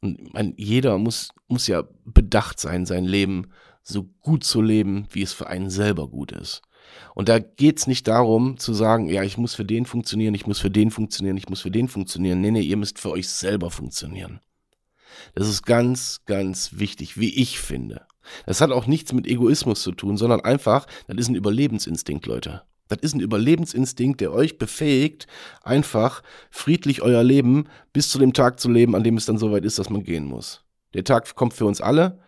Und 0.03 0.33
man, 0.33 0.53
jeder 0.57 0.97
muss, 0.97 1.29
muss 1.47 1.67
ja 1.67 1.85
bedacht 2.03 2.59
sein, 2.59 2.85
sein 2.85 3.05
Leben 3.05 3.47
so 3.83 4.03
gut 4.19 4.43
zu 4.43 4.61
leben, 4.61 5.07
wie 5.11 5.21
es 5.21 5.31
für 5.31 5.47
einen 5.47 5.69
selber 5.69 6.09
gut 6.09 6.33
ist. 6.33 6.61
Und 7.15 7.29
da 7.29 7.39
geht's 7.39 7.87
nicht 7.87 8.09
darum 8.09 8.57
zu 8.57 8.73
sagen, 8.73 9.07
ja, 9.07 9.23
ich 9.23 9.37
muss 9.37 9.55
für 9.55 9.63
den 9.63 9.85
funktionieren, 9.85 10.33
ich 10.33 10.45
muss 10.45 10.59
für 10.59 10.69
den 10.69 10.91
funktionieren, 10.91 11.37
ich 11.37 11.47
muss 11.47 11.61
für 11.61 11.71
den 11.71 11.87
funktionieren. 11.87 12.41
Nee, 12.41 12.51
nee, 12.51 12.59
ihr 12.59 12.75
müsst 12.75 12.99
für 12.99 13.11
euch 13.11 13.29
selber 13.29 13.71
funktionieren. 13.71 14.41
Das 15.35 15.47
ist 15.47 15.63
ganz, 15.63 16.21
ganz 16.25 16.71
wichtig, 16.73 17.17
wie 17.17 17.33
ich 17.33 17.59
finde. 17.59 18.05
Das 18.45 18.59
hat 18.59 18.71
auch 18.71 18.87
nichts 18.87 19.13
mit 19.13 19.25
Egoismus 19.25 19.83
zu 19.83 19.93
tun, 19.93 20.17
sondern 20.17 20.41
einfach, 20.41 20.85
das 21.07 21.17
ist 21.17 21.29
ein 21.29 21.35
Überlebensinstinkt, 21.35 22.25
Leute. 22.25 22.63
Das 22.95 23.01
ist 23.01 23.15
ein 23.15 23.19
Überlebensinstinkt, 23.19 24.21
der 24.21 24.31
euch 24.31 24.57
befähigt, 24.57 25.27
einfach 25.63 26.21
friedlich 26.51 27.01
euer 27.01 27.23
Leben 27.23 27.65
bis 27.91 28.09
zu 28.09 28.19
dem 28.19 28.33
Tag 28.33 28.59
zu 28.59 28.69
leben, 28.69 28.95
an 28.95 29.03
dem 29.03 29.17
es 29.17 29.25
dann 29.25 29.37
soweit 29.37 29.65
ist, 29.65 29.79
dass 29.79 29.89
man 29.89 30.03
gehen 30.03 30.25
muss. 30.25 30.63
Der 30.93 31.03
Tag 31.03 31.35
kommt 31.35 31.53
für 31.53 31.65
uns 31.65 31.81
alle, 31.81 32.19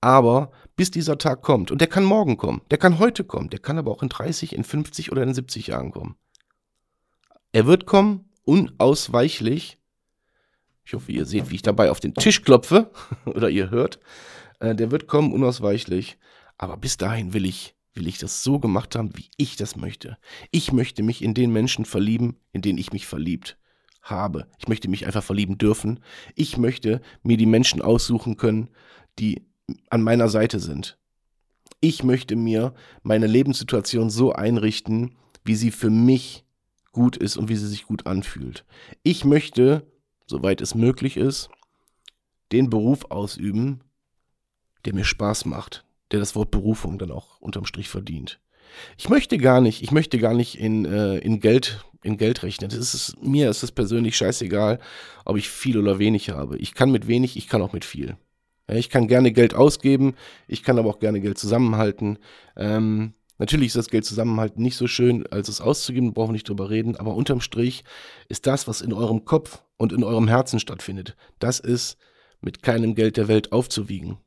aber 0.00 0.50
bis 0.76 0.90
dieser 0.90 1.18
Tag 1.18 1.42
kommt, 1.42 1.70
und 1.70 1.80
der 1.80 1.88
kann 1.88 2.04
morgen 2.04 2.36
kommen, 2.36 2.62
der 2.70 2.78
kann 2.78 2.98
heute 2.98 3.24
kommen, 3.24 3.50
der 3.50 3.58
kann 3.58 3.78
aber 3.78 3.90
auch 3.90 4.02
in 4.02 4.08
30, 4.08 4.54
in 4.54 4.64
50 4.64 5.12
oder 5.12 5.22
in 5.22 5.34
70 5.34 5.68
Jahren 5.68 5.90
kommen. 5.90 6.16
Er 7.52 7.66
wird 7.66 7.86
kommen, 7.86 8.28
unausweichlich. 8.44 9.78
Ich 10.84 10.94
hoffe, 10.94 11.12
ihr 11.12 11.26
seht, 11.26 11.50
wie 11.50 11.56
ich 11.56 11.62
dabei 11.62 11.90
auf 11.90 12.00
den 12.00 12.14
Tisch 12.14 12.42
klopfe, 12.42 12.90
oder 13.24 13.48
ihr 13.50 13.70
hört. 13.70 13.98
Äh, 14.60 14.74
der 14.74 14.90
wird 14.90 15.06
kommen, 15.06 15.32
unausweichlich. 15.32 16.18
Aber 16.58 16.76
bis 16.76 16.96
dahin 16.96 17.32
will 17.34 17.44
ich 17.44 17.75
will 17.96 18.06
ich 18.06 18.18
das 18.18 18.42
so 18.42 18.58
gemacht 18.58 18.94
haben, 18.94 19.16
wie 19.16 19.30
ich 19.36 19.56
das 19.56 19.76
möchte. 19.76 20.18
Ich 20.50 20.72
möchte 20.72 21.02
mich 21.02 21.22
in 21.22 21.34
den 21.34 21.52
Menschen 21.52 21.84
verlieben, 21.84 22.36
in 22.52 22.62
den 22.62 22.78
ich 22.78 22.92
mich 22.92 23.06
verliebt 23.06 23.56
habe. 24.02 24.46
Ich 24.58 24.68
möchte 24.68 24.88
mich 24.88 25.06
einfach 25.06 25.24
verlieben 25.24 25.58
dürfen. 25.58 26.00
Ich 26.34 26.56
möchte 26.56 27.00
mir 27.22 27.36
die 27.36 27.46
Menschen 27.46 27.82
aussuchen 27.82 28.36
können, 28.36 28.70
die 29.18 29.46
an 29.90 30.02
meiner 30.02 30.28
Seite 30.28 30.60
sind. 30.60 30.98
Ich 31.80 32.02
möchte 32.02 32.36
mir 32.36 32.74
meine 33.02 33.26
Lebenssituation 33.26 34.10
so 34.10 34.32
einrichten, 34.32 35.16
wie 35.44 35.54
sie 35.54 35.70
für 35.70 35.90
mich 35.90 36.44
gut 36.92 37.16
ist 37.16 37.36
und 37.36 37.48
wie 37.48 37.56
sie 37.56 37.68
sich 37.68 37.84
gut 37.84 38.06
anfühlt. 38.06 38.64
Ich 39.02 39.24
möchte, 39.24 39.86
soweit 40.26 40.60
es 40.60 40.74
möglich 40.74 41.16
ist, 41.16 41.50
den 42.52 42.70
Beruf 42.70 43.06
ausüben, 43.10 43.80
der 44.84 44.94
mir 44.94 45.04
Spaß 45.04 45.46
macht, 45.46 45.85
der 46.12 46.20
das 46.20 46.34
Wort 46.34 46.50
Berufung 46.50 46.98
dann 46.98 47.10
auch 47.10 47.40
unterm 47.40 47.66
Strich 47.66 47.88
verdient. 47.88 48.40
Ich 48.98 49.08
möchte 49.08 49.38
gar 49.38 49.60
nicht, 49.60 49.82
ich 49.82 49.90
möchte 49.90 50.18
gar 50.18 50.34
nicht 50.34 50.58
in, 50.58 50.84
äh, 50.84 51.18
in 51.18 51.40
Geld 51.40 51.84
in 52.06 52.16
Geld 52.16 52.42
rechnen. 52.42 52.70
Das 52.70 52.94
ist, 52.94 53.16
mir 53.20 53.50
ist 53.50 53.62
es 53.62 53.72
persönlich 53.72 54.16
scheißegal, 54.16 54.78
ob 55.24 55.36
ich 55.36 55.48
viel 55.48 55.76
oder 55.76 55.98
wenig 55.98 56.30
habe. 56.30 56.56
Ich 56.58 56.74
kann 56.74 56.90
mit 56.90 57.08
wenig, 57.08 57.36
ich 57.36 57.48
kann 57.48 57.60
auch 57.60 57.72
mit 57.72 57.84
viel. 57.84 58.16
Ja, 58.68 58.76
ich 58.76 58.90
kann 58.90 59.08
gerne 59.08 59.32
Geld 59.32 59.54
ausgeben, 59.54 60.14
ich 60.48 60.62
kann 60.62 60.78
aber 60.78 60.88
auch 60.88 60.98
gerne 60.98 61.20
Geld 61.20 61.38
zusammenhalten. 61.38 62.18
Ähm, 62.56 63.12
natürlich 63.38 63.68
ist 63.68 63.76
das 63.76 63.88
Geld 63.88 64.04
zusammenhalten 64.04 64.62
nicht 64.62 64.76
so 64.76 64.86
schön, 64.86 65.26
als 65.28 65.48
es 65.48 65.60
auszugeben, 65.60 66.14
brauchen 66.14 66.30
wir 66.30 66.34
nicht 66.34 66.48
drüber 66.48 66.70
reden, 66.70 66.96
aber 66.96 67.14
unterm 67.14 67.40
Strich 67.40 67.84
ist 68.28 68.46
das, 68.46 68.66
was 68.66 68.80
in 68.80 68.92
eurem 68.92 69.24
Kopf 69.24 69.62
und 69.76 69.92
in 69.92 70.04
eurem 70.04 70.28
Herzen 70.28 70.58
stattfindet, 70.58 71.16
das 71.38 71.60
ist 71.60 71.96
mit 72.40 72.62
keinem 72.62 72.94
Geld 72.94 73.16
der 73.16 73.28
Welt 73.28 73.52
aufzuwiegen. 73.52 74.18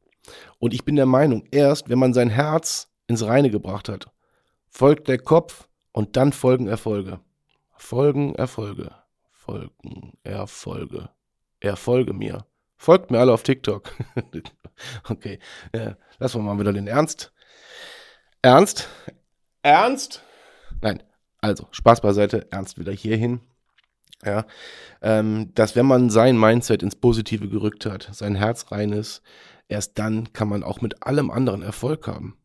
Und 0.59 0.73
ich 0.73 0.85
bin 0.85 0.95
der 0.95 1.05
Meinung, 1.05 1.43
erst 1.51 1.89
wenn 1.89 1.99
man 1.99 2.13
sein 2.13 2.29
Herz 2.29 2.89
ins 3.07 3.25
Reine 3.25 3.49
gebracht 3.49 3.89
hat, 3.89 4.11
folgt 4.67 5.07
der 5.07 5.19
Kopf 5.19 5.67
und 5.91 6.15
dann 6.15 6.31
folgen 6.31 6.67
Erfolge. 6.67 7.19
Folgen 7.75 8.35
Erfolge. 8.35 8.91
Folgen 9.31 10.17
Erfolge. 10.23 11.09
Erfolge 11.59 12.13
mir. 12.13 12.45
Folgt 12.77 13.11
mir 13.11 13.19
alle 13.19 13.33
auf 13.33 13.43
TikTok. 13.43 13.91
okay, 15.09 15.39
ja, 15.75 15.97
lassen 16.19 16.39
wir 16.39 16.43
mal 16.43 16.59
wieder 16.59 16.71
den 16.71 16.87
Ernst. 16.87 17.33
Ernst? 18.41 18.87
Ernst? 19.63 20.23
Nein, 20.81 21.03
also 21.41 21.67
Spaß 21.71 21.99
beiseite, 21.99 22.47
Ernst 22.51 22.79
wieder 22.79 22.93
hierhin. 22.93 23.41
Ja, 24.25 24.45
ähm, 25.01 25.51
dass 25.55 25.75
wenn 25.75 25.85
man 25.85 26.09
sein 26.09 26.37
Mindset 26.37 26.83
ins 26.83 26.95
Positive 26.95 27.47
gerückt 27.47 27.85
hat, 27.85 28.09
sein 28.11 28.35
Herz 28.35 28.69
rein 28.71 28.91
ist, 28.91 29.21
erst 29.69 29.97
dann 29.97 30.33
kann 30.33 30.49
man 30.49 30.63
auch 30.63 30.81
mit 30.81 31.03
allem 31.03 31.31
anderen 31.31 31.61
Erfolg 31.61 32.05
haben. 32.07 32.37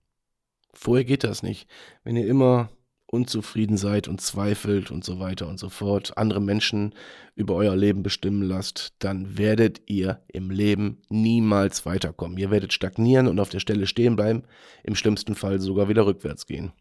Vorher 0.73 1.05
geht 1.05 1.25
das 1.25 1.43
nicht. 1.43 1.69
Wenn 2.05 2.17
ihr 2.17 2.27
immer 2.29 2.71
unzufrieden 3.15 3.77
seid 3.77 4.09
und 4.09 4.21
zweifelt 4.21 4.91
und 4.91 5.05
so 5.05 5.21
weiter 5.21 5.49
und 5.49 5.59
so 5.59 5.69
fort, 5.69 6.19
andere 6.19 6.41
Menschen 6.41 6.95
über 7.35 7.55
euer 7.55 7.77
Leben 7.77 8.03
bestimmen 8.03 8.43
lasst, 8.43 8.95
dann 8.99 9.39
werdet 9.39 9.83
ihr 9.87 10.21
im 10.29 10.51
Leben 10.51 11.03
niemals 11.09 11.87
weiterkommen. 11.87 12.39
Ihr 12.39 12.51
werdet 12.51 12.73
stagnieren 12.73 13.29
und 13.29 13.41
auf 13.41 13.49
der 13.49 13.61
Stelle 13.61 13.87
stehen 13.87 14.17
bleiben, 14.17 14.43
im 14.83 14.97
schlimmsten 14.97 15.35
Fall 15.35 15.61
sogar 15.61 15.89
wieder 15.89 16.07
rückwärts 16.07 16.47
gehen. 16.47 16.73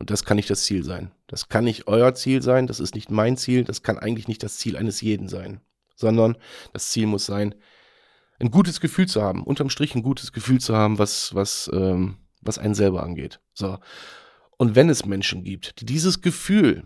Und 0.00 0.08
das 0.08 0.24
kann 0.24 0.36
nicht 0.36 0.48
das 0.48 0.64
Ziel 0.64 0.82
sein. 0.82 1.12
Das 1.26 1.50
kann 1.50 1.64
nicht 1.64 1.86
euer 1.86 2.14
Ziel 2.14 2.40
sein, 2.40 2.66
das 2.66 2.80
ist 2.80 2.94
nicht 2.94 3.10
mein 3.10 3.36
Ziel, 3.36 3.64
das 3.64 3.82
kann 3.82 3.98
eigentlich 3.98 4.28
nicht 4.28 4.42
das 4.42 4.56
Ziel 4.56 4.76
eines 4.78 5.02
jeden 5.02 5.28
sein, 5.28 5.60
sondern 5.94 6.38
das 6.72 6.90
Ziel 6.90 7.06
muss 7.06 7.26
sein, 7.26 7.54
ein 8.38 8.50
gutes 8.50 8.80
Gefühl 8.80 9.06
zu 9.06 9.20
haben, 9.20 9.44
unterm 9.44 9.68
Strich 9.68 9.94
ein 9.94 10.02
gutes 10.02 10.32
Gefühl 10.32 10.58
zu 10.58 10.74
haben, 10.74 10.98
was, 10.98 11.34
was, 11.34 11.70
ähm, 11.74 12.16
was 12.40 12.58
einen 12.58 12.74
selber 12.74 13.02
angeht. 13.02 13.40
So. 13.52 13.78
Und 14.56 14.74
wenn 14.74 14.88
es 14.88 15.04
Menschen 15.04 15.44
gibt, 15.44 15.78
die 15.82 15.84
dieses 15.84 16.22
Gefühl 16.22 16.84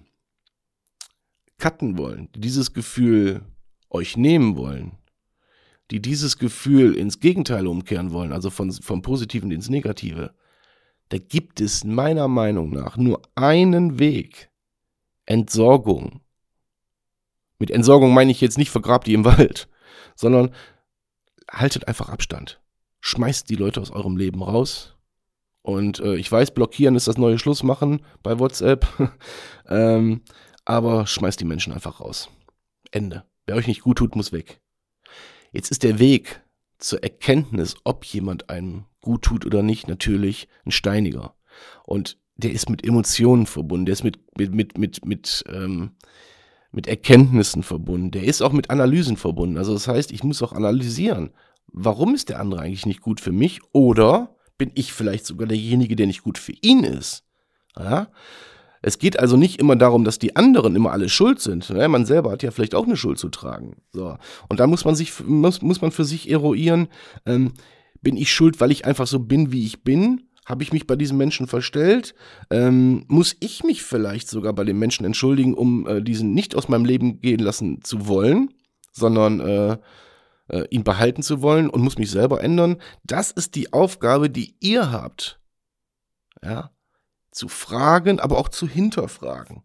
cutten 1.58 1.96
wollen, 1.96 2.28
die 2.34 2.40
dieses 2.40 2.72
Gefühl 2.72 3.42
euch 3.90 4.16
nehmen 4.16 4.56
wollen, 4.56 4.98
die 5.92 6.02
dieses 6.02 6.36
Gefühl 6.36 6.96
ins 6.96 7.20
Gegenteil 7.20 7.68
umkehren 7.68 8.10
wollen, 8.10 8.32
also 8.32 8.50
von, 8.50 8.72
vom 8.72 9.02
Positiven 9.02 9.52
ins 9.52 9.68
Negative, 9.68 10.34
da 11.14 11.20
gibt 11.20 11.60
es 11.60 11.84
meiner 11.84 12.26
Meinung 12.26 12.70
nach 12.70 12.96
nur 12.96 13.22
einen 13.36 14.00
Weg. 14.00 14.50
Entsorgung. 15.26 16.22
Mit 17.60 17.70
Entsorgung 17.70 18.12
meine 18.12 18.32
ich 18.32 18.40
jetzt 18.40 18.58
nicht 18.58 18.72
vergrabt 18.72 19.06
die 19.06 19.14
im 19.14 19.24
Wald, 19.24 19.68
sondern 20.16 20.52
haltet 21.48 21.86
einfach 21.86 22.08
Abstand. 22.08 22.60
Schmeißt 22.98 23.48
die 23.48 23.54
Leute 23.54 23.80
aus 23.80 23.92
eurem 23.92 24.16
Leben 24.16 24.42
raus. 24.42 24.96
Und 25.62 26.00
äh, 26.00 26.16
ich 26.16 26.32
weiß, 26.32 26.50
blockieren 26.50 26.96
ist 26.96 27.06
das 27.06 27.16
neue 27.16 27.38
Schlussmachen 27.38 28.04
bei 28.24 28.40
WhatsApp. 28.40 28.84
ähm, 29.68 30.22
aber 30.64 31.06
schmeißt 31.06 31.38
die 31.38 31.44
Menschen 31.44 31.72
einfach 31.72 32.00
raus. 32.00 32.28
Ende. 32.90 33.22
Wer 33.46 33.54
euch 33.54 33.68
nicht 33.68 33.82
gut 33.82 33.98
tut, 33.98 34.16
muss 34.16 34.32
weg. 34.32 34.60
Jetzt 35.52 35.70
ist 35.70 35.84
der 35.84 36.00
Weg 36.00 36.43
zur 36.84 37.02
Erkenntnis, 37.02 37.76
ob 37.84 38.04
jemand 38.04 38.50
einem 38.50 38.84
gut 39.00 39.22
tut 39.22 39.46
oder 39.46 39.62
nicht, 39.62 39.88
natürlich 39.88 40.48
ein 40.64 40.70
steiniger. 40.70 41.34
Und 41.84 42.18
der 42.36 42.52
ist 42.52 42.68
mit 42.68 42.84
Emotionen 42.84 43.46
verbunden, 43.46 43.86
der 43.86 43.92
ist 43.92 44.04
mit, 44.04 44.18
mit, 44.36 44.54
mit, 44.54 44.78
mit, 44.78 45.04
mit 45.04 45.44
ähm, 45.48 45.92
mit 46.74 46.88
Erkenntnissen 46.88 47.62
verbunden. 47.62 48.10
Der 48.10 48.24
ist 48.24 48.42
auch 48.42 48.52
mit 48.52 48.68
Analysen 48.68 49.16
verbunden. 49.16 49.56
Also 49.56 49.72
das 49.72 49.86
heißt, 49.86 50.10
ich 50.10 50.24
muss 50.24 50.42
auch 50.42 50.52
analysieren, 50.52 51.30
warum 51.72 52.14
ist 52.14 52.28
der 52.28 52.40
andere 52.40 52.62
eigentlich 52.62 52.86
nicht 52.86 53.00
gut 53.00 53.20
für 53.20 53.32
mich 53.32 53.60
oder 53.72 54.34
bin 54.58 54.72
ich 54.74 54.92
vielleicht 54.92 55.24
sogar 55.24 55.46
derjenige, 55.46 55.96
der 55.96 56.06
nicht 56.06 56.22
gut 56.22 56.36
für 56.36 56.52
ihn 56.62 56.84
ist. 56.84 57.24
Ja? 57.78 58.08
Es 58.86 58.98
geht 58.98 59.18
also 59.18 59.38
nicht 59.38 59.60
immer 59.60 59.76
darum, 59.76 60.04
dass 60.04 60.18
die 60.18 60.36
anderen 60.36 60.76
immer 60.76 60.92
alle 60.92 61.08
schuld 61.08 61.40
sind. 61.40 61.70
Ja, 61.70 61.88
man 61.88 62.04
selber 62.04 62.30
hat 62.30 62.42
ja 62.42 62.50
vielleicht 62.50 62.74
auch 62.74 62.84
eine 62.84 62.98
Schuld 62.98 63.18
zu 63.18 63.30
tragen. 63.30 63.76
So. 63.92 64.18
Und 64.50 64.60
da 64.60 64.66
muss 64.66 64.84
man 64.84 64.94
sich, 64.94 65.24
muss, 65.24 65.62
muss 65.62 65.80
man 65.80 65.90
für 65.90 66.04
sich 66.04 66.30
eruieren, 66.30 66.88
ähm, 67.24 67.54
bin 68.02 68.18
ich 68.18 68.30
schuld, 68.30 68.60
weil 68.60 68.70
ich 68.70 68.84
einfach 68.84 69.06
so 69.06 69.20
bin, 69.20 69.52
wie 69.52 69.64
ich 69.64 69.84
bin? 69.84 70.24
Habe 70.44 70.62
ich 70.62 70.70
mich 70.74 70.86
bei 70.86 70.96
diesem 70.96 71.16
Menschen 71.16 71.46
verstellt? 71.46 72.14
Ähm, 72.50 73.06
muss 73.08 73.34
ich 73.40 73.64
mich 73.64 73.82
vielleicht 73.82 74.28
sogar 74.28 74.52
bei 74.52 74.64
dem 74.64 74.78
Menschen 74.78 75.06
entschuldigen, 75.06 75.54
um 75.54 75.86
äh, 75.86 76.02
diesen 76.02 76.34
nicht 76.34 76.54
aus 76.54 76.68
meinem 76.68 76.84
Leben 76.84 77.22
gehen 77.22 77.40
lassen 77.40 77.80
zu 77.82 78.06
wollen, 78.06 78.52
sondern 78.92 79.40
äh, 79.40 79.78
äh, 80.48 80.68
ihn 80.68 80.84
behalten 80.84 81.22
zu 81.22 81.40
wollen 81.40 81.70
und 81.70 81.80
muss 81.80 81.96
mich 81.96 82.10
selber 82.10 82.42
ändern? 82.42 82.76
Das 83.02 83.30
ist 83.30 83.54
die 83.54 83.72
Aufgabe, 83.72 84.28
die 84.28 84.56
ihr 84.60 84.92
habt. 84.92 85.40
Ja, 86.42 86.73
zu 87.34 87.48
fragen, 87.48 88.20
aber 88.20 88.38
auch 88.38 88.48
zu 88.48 88.66
hinterfragen. 88.66 89.62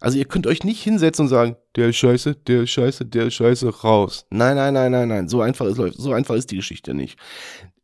Also 0.00 0.18
ihr 0.18 0.26
könnt 0.26 0.46
euch 0.46 0.62
nicht 0.62 0.82
hinsetzen 0.82 1.24
und 1.24 1.28
sagen, 1.28 1.56
der 1.74 1.88
ist 1.88 1.96
scheiße, 1.96 2.34
der 2.34 2.62
ist 2.62 2.70
scheiße, 2.70 3.06
der 3.06 3.26
ist 3.26 3.34
scheiße, 3.34 3.68
raus. 3.82 4.26
Nein, 4.30 4.56
nein, 4.56 4.74
nein, 4.74 4.92
nein, 4.92 5.08
nein. 5.08 5.28
So 5.28 5.40
einfach 5.40 5.66
ist, 5.66 5.76
so 5.76 6.12
einfach 6.12 6.34
ist 6.34 6.50
die 6.50 6.56
Geschichte 6.56 6.94
nicht 6.94 7.18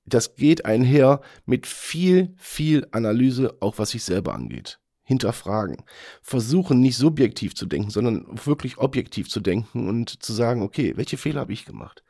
das 0.05 0.35
geht 0.37 0.65
einher 0.65 1.21
mit 1.47 1.67
viel, 1.67 2.35
viel 2.37 2.87
Analyse, 2.91 3.57
auch 3.61 3.79
was 3.79 3.91
sich 3.91 4.05
selber 4.05 4.35
angeht. 4.35 4.81
Hinterfragen. 5.05 5.83
Versuchen 6.23 6.81
nicht 6.81 6.97
subjektiv 6.97 7.55
zu 7.55 7.67
denken, 7.67 7.91
sondern 7.91 8.27
wirklich 8.45 8.79
objektiv 8.79 9.29
zu 9.29 9.41
denken 9.41 9.89
und 9.89 10.23
zu 10.23 10.33
sagen, 10.33 10.63
okay, 10.63 10.93
welche 10.97 11.17
Fehler 11.17 11.41
habe 11.41 11.53
ich 11.53 11.65
gemacht? 11.65 12.03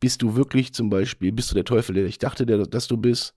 Bist 0.00 0.22
du 0.22 0.34
wirklich 0.34 0.74
zum 0.74 0.90
Beispiel, 0.90 1.32
bist 1.32 1.50
du 1.50 1.54
der 1.54 1.64
Teufel, 1.64 1.94
der 1.94 2.06
ich 2.06 2.18
dachte, 2.18 2.44
der, 2.44 2.66
dass 2.66 2.88
du 2.88 2.96
bist? 2.96 3.34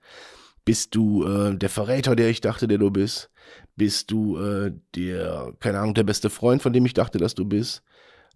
Bist 0.65 0.96
du 0.96 1.25
äh, 1.25 1.55
der 1.55 1.70
Verräter, 1.70 2.15
der 2.15 2.29
ich 2.29 2.41
dachte, 2.41 2.67
der 2.67 2.77
du 2.77 2.89
bist? 2.89 3.29
Bist 3.75 4.12
du 4.12 4.38
äh, 4.38 4.72
der, 4.96 5.53
keine 5.60 5.79
Ahnung, 5.79 5.93
der 5.93 6.03
beste 6.03 6.29
Freund, 6.29 6.62
von 6.62 6.74
dem 6.74 6.86
ich 6.86 6.93
dachte, 6.93 7.17
dass 7.17 7.36
du 7.36 7.46
bist? 7.46 7.84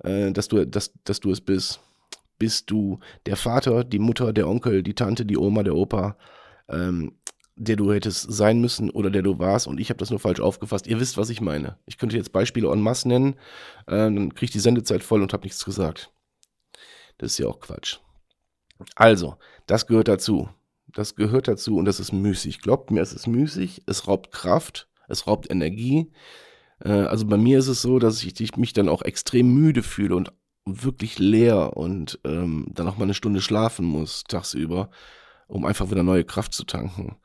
Äh, 0.03 0.31
dass, 0.31 0.47
du, 0.47 0.65
dass, 0.65 0.93
dass 1.03 1.19
du 1.19 1.31
es 1.31 1.41
bist? 1.41 1.79
bist 2.37 2.69
du 2.69 2.99
der 3.25 3.35
Vater, 3.35 3.83
die 3.83 3.99
Mutter, 3.99 4.33
der 4.33 4.47
Onkel, 4.47 4.83
die 4.83 4.93
Tante, 4.93 5.25
die 5.25 5.37
Oma, 5.37 5.63
der 5.63 5.75
Opa, 5.75 6.17
ähm, 6.69 7.13
der 7.55 7.75
du 7.75 7.91
hättest 7.91 8.31
sein 8.31 8.61
müssen 8.61 8.89
oder 8.89 9.09
der 9.09 9.23
du 9.23 9.39
warst 9.39 9.67
und 9.67 9.79
ich 9.79 9.89
habe 9.89 9.97
das 9.97 10.11
nur 10.11 10.19
falsch 10.19 10.39
aufgefasst. 10.39 10.87
Ihr 10.87 10.99
wisst, 10.99 11.17
was 11.17 11.29
ich 11.29 11.41
meine. 11.41 11.77
Ich 11.85 11.97
könnte 11.97 12.15
jetzt 12.15 12.31
Beispiele 12.31 12.71
en 12.71 12.81
masse 12.81 13.07
nennen, 13.07 13.33
äh, 13.87 13.95
dann 13.95 14.33
kriege 14.33 14.45
ich 14.45 14.51
die 14.51 14.59
Sendezeit 14.59 15.03
voll 15.03 15.21
und 15.21 15.33
habe 15.33 15.43
nichts 15.43 15.65
gesagt. 15.65 16.11
Das 17.17 17.31
ist 17.31 17.39
ja 17.39 17.47
auch 17.47 17.59
Quatsch. 17.59 17.97
Also, 18.95 19.37
das 19.65 19.87
gehört 19.87 20.07
dazu. 20.07 20.49
Das 20.87 21.15
gehört 21.15 21.47
dazu 21.47 21.77
und 21.77 21.85
das 21.85 21.99
ist 21.99 22.11
müßig. 22.11 22.61
Glaubt 22.61 22.91
mir, 22.91 23.01
es 23.01 23.13
ist 23.13 23.27
müßig, 23.27 23.83
es 23.85 24.07
raubt 24.07 24.31
Kraft, 24.31 24.87
es 25.07 25.27
raubt 25.27 25.49
Energie. 25.51 26.11
Äh, 26.83 26.91
also 26.91 27.25
bei 27.25 27.37
mir 27.37 27.59
ist 27.59 27.67
es 27.67 27.81
so, 27.81 27.99
dass 27.99 28.23
ich 28.23 28.57
mich 28.57 28.73
dann 28.73 28.89
auch 28.89 29.01
extrem 29.01 29.53
müde 29.53 29.83
fühle 29.83 30.15
und 30.15 30.31
wirklich 30.65 31.19
leer 31.19 31.77
und 31.77 32.19
ähm, 32.25 32.67
dann 32.73 32.87
auch 32.87 32.97
mal 32.97 33.03
eine 33.03 33.13
Stunde 33.13 33.41
schlafen 33.41 33.85
muss 33.85 34.23
tagsüber, 34.25 34.89
um 35.47 35.65
einfach 35.65 35.89
wieder 35.91 36.03
neue 36.03 36.25
Kraft 36.25 36.53
zu 36.53 36.65
tanken. 36.65 37.17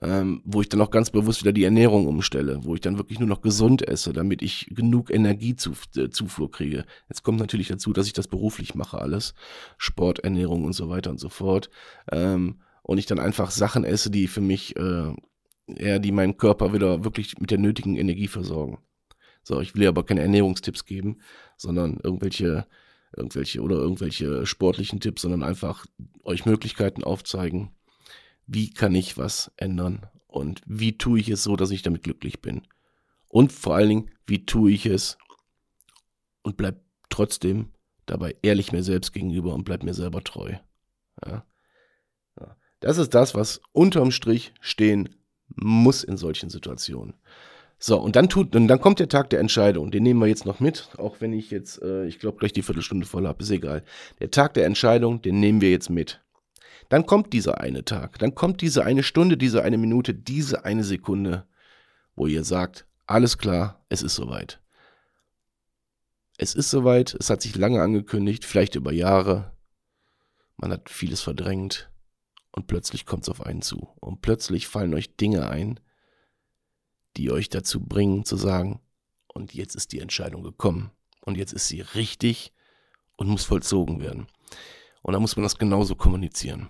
Ähm, 0.00 0.40
wo 0.46 0.62
ich 0.62 0.70
dann 0.70 0.80
auch 0.80 0.90
ganz 0.90 1.10
bewusst 1.10 1.42
wieder 1.42 1.52
die 1.52 1.64
Ernährung 1.64 2.06
umstelle, 2.06 2.64
wo 2.64 2.74
ich 2.74 2.80
dann 2.80 2.96
wirklich 2.96 3.18
nur 3.18 3.28
noch 3.28 3.42
gesund 3.42 3.86
esse, 3.86 4.14
damit 4.14 4.40
ich 4.40 4.68
genug 4.70 5.10
Energiezufuhr 5.10 6.46
äh, 6.46 6.50
kriege. 6.50 6.86
Jetzt 7.10 7.22
kommt 7.22 7.38
natürlich 7.38 7.68
dazu, 7.68 7.92
dass 7.92 8.06
ich 8.06 8.14
das 8.14 8.26
beruflich 8.26 8.74
mache 8.74 8.98
alles, 8.98 9.34
Sport, 9.76 10.20
Ernährung 10.20 10.64
und 10.64 10.72
so 10.72 10.88
weiter 10.88 11.10
und 11.10 11.20
so 11.20 11.28
fort. 11.28 11.68
Ähm, 12.10 12.62
und 12.82 12.98
ich 12.98 13.06
dann 13.06 13.18
einfach 13.18 13.50
Sachen 13.50 13.84
esse, 13.84 14.10
die 14.10 14.26
für 14.26 14.40
mich, 14.40 14.76
äh, 14.76 15.14
ja, 15.66 15.98
die 15.98 16.12
meinen 16.12 16.36
Körper 16.36 16.72
wieder 16.72 17.04
wirklich 17.04 17.38
mit 17.38 17.50
der 17.50 17.58
nötigen 17.58 17.96
Energie 17.96 18.28
versorgen. 18.28 18.78
So, 19.42 19.60
ich 19.60 19.74
will 19.74 19.86
aber 19.86 20.04
keine 20.04 20.22
Ernährungstipps 20.22 20.84
geben, 20.84 21.20
sondern 21.56 21.98
irgendwelche 22.02 22.66
irgendwelche 23.16 23.60
oder 23.60 23.76
irgendwelche 23.76 24.46
sportlichen 24.46 25.00
Tipps, 25.00 25.22
sondern 25.22 25.42
einfach 25.42 25.86
euch 26.24 26.46
Möglichkeiten 26.46 27.04
aufzeigen, 27.04 27.70
wie 28.46 28.70
kann 28.70 28.94
ich 28.94 29.18
was 29.18 29.52
ändern 29.56 30.06
und 30.26 30.62
wie 30.66 30.96
tue 30.98 31.20
ich 31.20 31.28
es 31.28 31.42
so, 31.42 31.56
dass 31.56 31.70
ich 31.70 31.82
damit 31.82 32.02
glücklich 32.02 32.40
bin. 32.40 32.62
Und 33.28 33.52
vor 33.52 33.74
allen 33.74 33.88
Dingen, 33.88 34.10
wie 34.26 34.44
tue 34.44 34.72
ich 34.72 34.86
es 34.86 35.18
und 36.42 36.56
bleib 36.56 36.82
trotzdem 37.08 37.72
dabei 38.06 38.36
ehrlich 38.42 38.72
mir 38.72 38.82
selbst 38.82 39.12
gegenüber 39.12 39.54
und 39.54 39.64
bleib 39.64 39.82
mir 39.82 39.94
selber 39.94 40.24
treu. 40.24 40.54
Ja. 41.24 41.44
Das 42.82 42.98
ist 42.98 43.14
das, 43.14 43.34
was 43.36 43.60
unterm 43.70 44.10
Strich 44.10 44.52
stehen 44.60 45.08
muss 45.54 46.02
in 46.02 46.16
solchen 46.16 46.50
Situationen. 46.50 47.14
So, 47.78 47.98
und 47.98 48.16
dann 48.16 48.28
tut, 48.28 48.54
und 48.56 48.68
dann 48.68 48.80
kommt 48.80 48.98
der 48.98 49.08
Tag 49.08 49.30
der 49.30 49.38
Entscheidung. 49.38 49.92
Den 49.92 50.02
nehmen 50.02 50.20
wir 50.20 50.26
jetzt 50.26 50.46
noch 50.46 50.58
mit, 50.58 50.88
auch 50.98 51.20
wenn 51.20 51.32
ich 51.32 51.50
jetzt, 51.50 51.80
äh, 51.80 52.06
ich 52.06 52.18
glaube, 52.18 52.38
gleich 52.38 52.52
die 52.52 52.62
Viertelstunde 52.62 53.06
voll 53.06 53.26
habe, 53.26 53.42
ist 53.42 53.50
egal. 53.50 53.84
Der 54.20 54.32
Tag 54.32 54.54
der 54.54 54.66
Entscheidung, 54.66 55.22
den 55.22 55.38
nehmen 55.38 55.60
wir 55.60 55.70
jetzt 55.70 55.90
mit. 55.90 56.20
Dann 56.88 57.06
kommt 57.06 57.32
dieser 57.32 57.60
eine 57.60 57.84
Tag, 57.84 58.18
dann 58.18 58.34
kommt 58.34 58.60
diese 58.60 58.84
eine 58.84 59.04
Stunde, 59.04 59.36
diese 59.36 59.62
eine 59.62 59.78
Minute, 59.78 60.12
diese 60.12 60.64
eine 60.64 60.82
Sekunde, 60.82 61.46
wo 62.16 62.26
ihr 62.26 62.42
sagt, 62.42 62.86
alles 63.06 63.38
klar, 63.38 63.84
es 63.88 64.02
ist 64.02 64.16
soweit. 64.16 64.60
Es 66.36 66.54
ist 66.56 66.70
soweit, 66.70 67.14
es 67.14 67.30
hat 67.30 67.42
sich 67.42 67.54
lange 67.54 67.80
angekündigt, 67.80 68.44
vielleicht 68.44 68.74
über 68.74 68.92
Jahre. 68.92 69.52
Man 70.56 70.72
hat 70.72 70.90
vieles 70.90 71.20
verdrängt 71.20 71.91
und 72.52 72.66
plötzlich 72.66 73.06
kommt 73.06 73.24
es 73.24 73.28
auf 73.28 73.44
einen 73.44 73.62
zu. 73.62 73.88
Und 74.00 74.20
plötzlich 74.20 74.68
fallen 74.68 74.94
euch 74.94 75.16
Dinge 75.16 75.48
ein, 75.48 75.80
die 77.16 77.30
euch 77.30 77.48
dazu 77.48 77.80
bringen 77.80 78.24
zu 78.24 78.36
sagen, 78.36 78.80
und 79.26 79.54
jetzt 79.54 79.74
ist 79.74 79.92
die 79.92 80.00
Entscheidung 80.00 80.42
gekommen 80.42 80.90
und 81.22 81.36
jetzt 81.36 81.52
ist 81.52 81.68
sie 81.68 81.80
richtig 81.80 82.52
und 83.16 83.28
muss 83.28 83.44
vollzogen 83.44 84.00
werden. 84.00 84.26
Und 85.02 85.12
dann 85.14 85.22
muss 85.22 85.36
man 85.36 85.42
das 85.42 85.58
genauso 85.58 85.96
kommunizieren. 85.96 86.68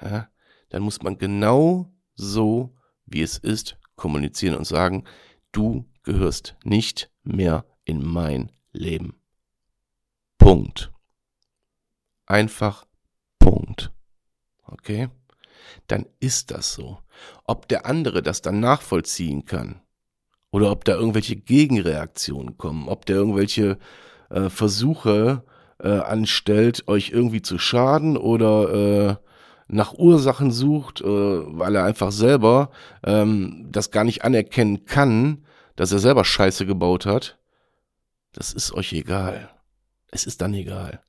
Ja, 0.00 0.28
dann 0.70 0.82
muss 0.82 1.02
man 1.02 1.18
genau 1.18 1.92
so, 2.14 2.74
wie 3.04 3.22
es 3.22 3.38
ist, 3.38 3.78
kommunizieren 3.96 4.56
und 4.56 4.66
sagen, 4.66 5.04
du 5.52 5.88
gehörst 6.02 6.56
nicht 6.64 7.10
mehr 7.22 7.66
in 7.84 8.04
mein 8.04 8.52
Leben. 8.72 9.20
Punkt. 10.38 10.92
Einfach. 12.26 12.86
Okay? 14.70 15.08
Dann 15.86 16.06
ist 16.20 16.50
das 16.50 16.72
so. 16.72 16.98
Ob 17.44 17.68
der 17.68 17.86
andere 17.86 18.22
das 18.22 18.42
dann 18.42 18.60
nachvollziehen 18.60 19.44
kann 19.44 19.80
oder 20.50 20.70
ob 20.70 20.84
da 20.84 20.94
irgendwelche 20.94 21.36
Gegenreaktionen 21.36 22.58
kommen, 22.58 22.88
ob 22.88 23.06
der 23.06 23.16
irgendwelche 23.16 23.78
äh, 24.30 24.48
Versuche 24.48 25.44
äh, 25.78 25.88
anstellt, 25.88 26.88
euch 26.88 27.10
irgendwie 27.10 27.42
zu 27.42 27.58
schaden 27.58 28.16
oder 28.16 28.72
äh, 28.72 29.16
nach 29.68 29.94
Ursachen 29.94 30.50
sucht, 30.50 31.00
äh, 31.00 31.06
weil 31.06 31.76
er 31.76 31.84
einfach 31.84 32.12
selber 32.12 32.70
ähm, 33.04 33.68
das 33.70 33.90
gar 33.90 34.04
nicht 34.04 34.24
anerkennen 34.24 34.84
kann, 34.84 35.44
dass 35.76 35.92
er 35.92 36.00
selber 36.00 36.24
Scheiße 36.24 36.66
gebaut 36.66 37.06
hat, 37.06 37.38
das 38.32 38.52
ist 38.52 38.72
euch 38.72 38.92
egal. 38.92 39.50
Es 40.10 40.26
ist 40.26 40.40
dann 40.40 40.54
egal. 40.54 41.02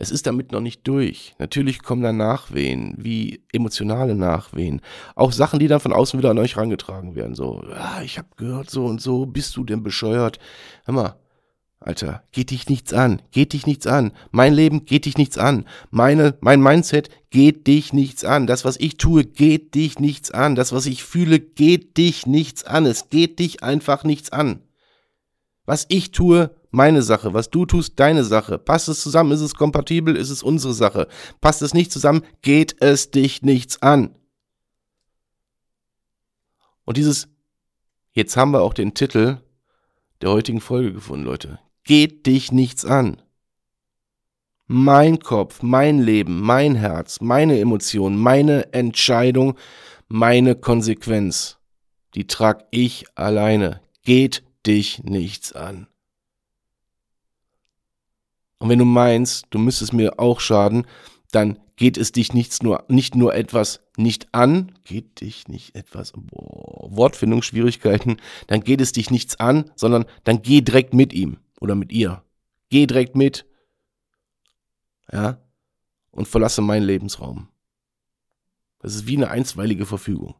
Es 0.00 0.12
ist 0.12 0.28
damit 0.28 0.52
noch 0.52 0.60
nicht 0.60 0.86
durch. 0.86 1.34
Natürlich 1.40 1.82
kommen 1.82 2.02
da 2.02 2.12
Nachwehen, 2.12 2.94
wie 2.98 3.42
emotionale 3.52 4.14
Nachwehen. 4.14 4.80
Auch 5.16 5.32
Sachen, 5.32 5.58
die 5.58 5.66
dann 5.66 5.80
von 5.80 5.92
außen 5.92 6.18
wieder 6.18 6.30
an 6.30 6.38
euch 6.38 6.56
rangetragen 6.56 7.16
werden. 7.16 7.34
So, 7.34 7.64
ja, 7.68 8.00
ich 8.02 8.16
habe 8.16 8.28
gehört, 8.36 8.70
so 8.70 8.86
und 8.86 9.02
so, 9.02 9.26
bist 9.26 9.56
du 9.56 9.64
denn 9.64 9.82
bescheuert? 9.82 10.38
Hör 10.84 10.94
mal, 10.94 11.16
Alter, 11.80 12.22
geht 12.30 12.50
dich 12.50 12.68
nichts 12.68 12.92
an, 12.92 13.22
geht 13.32 13.52
dich 13.52 13.66
nichts 13.66 13.88
an. 13.88 14.12
Mein 14.30 14.52
Leben 14.52 14.84
geht 14.84 15.04
dich 15.04 15.18
nichts 15.18 15.36
an. 15.36 15.64
Meine, 15.90 16.36
mein 16.40 16.62
Mindset 16.62 17.08
geht 17.30 17.66
dich 17.66 17.92
nichts 17.92 18.24
an. 18.24 18.46
Das, 18.46 18.64
was 18.64 18.78
ich 18.78 18.98
tue, 18.98 19.24
geht 19.24 19.74
dich 19.74 19.98
nichts 19.98 20.30
an. 20.30 20.54
Das, 20.54 20.72
was 20.72 20.86
ich 20.86 21.02
fühle, 21.02 21.40
geht 21.40 21.96
dich 21.96 22.24
nichts 22.24 22.62
an. 22.62 22.86
Es 22.86 23.10
geht 23.10 23.40
dich 23.40 23.64
einfach 23.64 24.04
nichts 24.04 24.30
an. 24.30 24.62
Was 25.66 25.86
ich 25.88 26.12
tue, 26.12 26.50
meine 26.78 27.02
Sache. 27.02 27.34
Was 27.34 27.50
du 27.50 27.66
tust, 27.66 27.98
deine 28.00 28.22
Sache. 28.22 28.56
Passt 28.56 28.88
es 28.88 29.02
zusammen? 29.02 29.32
Ist 29.32 29.40
es 29.40 29.54
kompatibel? 29.54 30.16
Ist 30.16 30.30
es 30.30 30.44
unsere 30.44 30.72
Sache? 30.72 31.08
Passt 31.40 31.60
es 31.60 31.74
nicht 31.74 31.90
zusammen? 31.92 32.22
Geht 32.40 32.76
es 32.80 33.10
dich 33.10 33.42
nichts 33.42 33.82
an. 33.82 34.14
Und 36.84 36.96
dieses, 36.96 37.28
jetzt 38.12 38.36
haben 38.36 38.52
wir 38.52 38.62
auch 38.62 38.74
den 38.74 38.94
Titel 38.94 39.38
der 40.22 40.30
heutigen 40.30 40.60
Folge 40.60 40.92
gefunden, 40.92 41.24
Leute 41.24 41.58
geht 41.84 42.26
dich 42.26 42.52
nichts 42.52 42.84
an. 42.84 43.20
Mein 44.66 45.20
Kopf, 45.20 45.62
mein 45.62 45.98
Leben, 45.98 46.40
mein 46.42 46.74
Herz, 46.74 47.20
meine 47.22 47.58
Emotionen, 47.58 48.18
meine 48.18 48.72
Entscheidung, 48.74 49.56
meine 50.06 50.54
Konsequenz, 50.54 51.56
die 52.14 52.26
trag 52.26 52.66
ich 52.70 53.06
alleine. 53.14 53.80
Geht 54.02 54.44
dich 54.66 55.02
nichts 55.02 55.54
an. 55.54 55.88
Und 58.58 58.68
wenn 58.68 58.78
du 58.78 58.84
meinst, 58.84 59.46
du 59.50 59.58
müsstest 59.58 59.92
mir 59.92 60.18
auch 60.18 60.40
schaden, 60.40 60.86
dann 61.30 61.58
geht 61.76 61.96
es 61.96 62.10
dich 62.12 62.32
nichts 62.32 62.62
nur, 62.62 62.84
nicht 62.88 63.14
nur 63.14 63.34
etwas 63.34 63.80
nicht 63.96 64.28
an, 64.32 64.72
geht 64.84 65.20
dich 65.20 65.46
nicht 65.46 65.76
etwas, 65.76 66.12
boah, 66.14 66.88
Wortfindungsschwierigkeiten, 66.90 68.20
dann 68.48 68.62
geht 68.62 68.80
es 68.80 68.92
dich 68.92 69.10
nichts 69.10 69.38
an, 69.38 69.70
sondern 69.76 70.04
dann 70.24 70.42
geh 70.42 70.60
direkt 70.60 70.92
mit 70.92 71.12
ihm 71.12 71.38
oder 71.60 71.74
mit 71.74 71.92
ihr. 71.92 72.22
Geh 72.70 72.86
direkt 72.86 73.16
mit. 73.16 73.46
Ja. 75.10 75.40
Und 76.10 76.26
verlasse 76.26 76.62
meinen 76.62 76.82
Lebensraum. 76.82 77.48
Das 78.80 78.94
ist 78.94 79.06
wie 79.06 79.16
eine 79.16 79.30
einstweilige 79.30 79.86
Verfügung. 79.86 80.34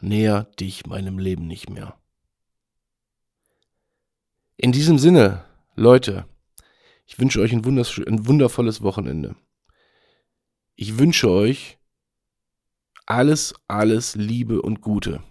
Näher 0.00 0.44
dich 0.58 0.86
meinem 0.86 1.18
Leben 1.18 1.46
nicht 1.46 1.70
mehr. 1.70 1.96
In 4.56 4.72
diesem 4.72 4.98
Sinne, 4.98 5.44
Leute, 5.76 6.26
ich 7.08 7.18
wünsche 7.18 7.40
euch 7.40 7.52
ein, 7.52 7.64
ein 7.66 8.26
wundervolles 8.26 8.82
Wochenende. 8.82 9.34
Ich 10.76 10.98
wünsche 10.98 11.30
euch 11.30 11.78
alles, 13.06 13.54
alles 13.66 14.14
Liebe 14.14 14.60
und 14.60 14.82
Gute. 14.82 15.22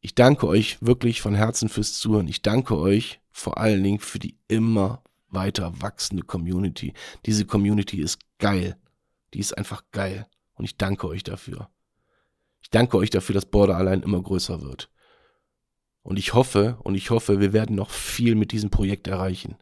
Ich 0.00 0.16
danke 0.16 0.48
euch 0.48 0.78
wirklich 0.82 1.22
von 1.22 1.36
Herzen 1.36 1.68
fürs 1.68 1.94
Zuhören. 1.94 2.26
Ich 2.26 2.42
danke 2.42 2.76
euch 2.76 3.20
vor 3.30 3.58
allen 3.58 3.84
Dingen 3.84 4.00
für 4.00 4.18
die 4.18 4.36
immer 4.48 5.04
weiter 5.28 5.80
wachsende 5.80 6.24
Community. 6.24 6.92
Diese 7.24 7.46
Community 7.46 8.00
ist 8.00 8.18
geil. 8.38 8.76
Die 9.32 9.38
ist 9.38 9.56
einfach 9.56 9.84
geil. 9.92 10.26
Und 10.54 10.64
ich 10.64 10.76
danke 10.76 11.06
euch 11.06 11.22
dafür. 11.22 11.70
Ich 12.60 12.70
danke 12.70 12.96
euch 12.96 13.10
dafür, 13.10 13.34
dass 13.34 13.46
Border 13.46 13.76
allein 13.76 14.02
immer 14.02 14.20
größer 14.20 14.60
wird. 14.60 14.90
Und 16.02 16.18
ich 16.18 16.34
hoffe, 16.34 16.78
und 16.82 16.96
ich 16.96 17.10
hoffe, 17.10 17.38
wir 17.38 17.52
werden 17.52 17.76
noch 17.76 17.90
viel 17.90 18.34
mit 18.34 18.50
diesem 18.50 18.70
Projekt 18.70 19.06
erreichen. 19.06 19.56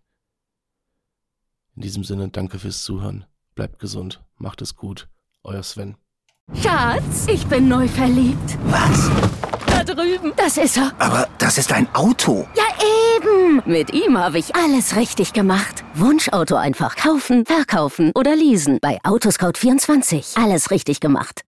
In 1.77 1.83
diesem 1.83 2.05
Sinne, 2.05 2.29
danke 2.29 2.59
fürs 2.59 2.83
Zuhören. 2.83 3.25
Bleibt 3.55 3.79
gesund. 3.79 4.23
Macht 4.39 4.63
es 4.63 4.77
gut. 4.77 5.09
Euer 5.43 5.63
Sven. 5.63 5.97
Schatz, 6.55 7.27
ich 7.27 7.47
bin 7.47 7.69
neu 7.69 7.89
verliebt. 7.89 8.59
Was? 8.67 9.11
drüben. 9.85 10.33
Das 10.37 10.57
ist 10.57 10.77
er. 10.77 10.93
Aber 10.99 11.29
das 11.39 11.59
ist 11.59 11.73
ein 11.73 11.89
Auto. 11.95 12.47
Ja, 12.57 12.65
eben. 13.17 13.63
Mit 13.65 13.93
ihm 13.93 14.19
habe 14.19 14.39
ich 14.39 14.55
alles 14.55 14.97
richtig 14.97 15.33
gemacht. 15.33 15.85
Wunschauto 15.95 16.57
einfach 16.57 16.97
kaufen, 16.97 17.45
verkaufen 17.47 18.13
oder 18.15 18.35
leasen. 18.35 18.79
Bei 18.81 19.01
Autoscout24. 19.03 20.43
Alles 20.43 20.71
richtig 20.71 21.01
gemacht. 21.01 21.43